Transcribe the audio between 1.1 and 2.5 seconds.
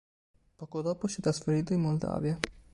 è trasferito in Moldavia.